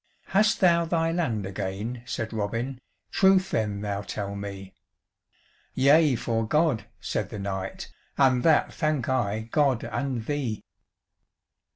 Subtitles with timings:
[0.29, 2.79] "Hast thou thy land again?" said Robin,
[3.11, 4.73] "Truth then thou tell me."
[5.75, 10.63] "Yea, for God," said the knight, "And that thank I God and thee."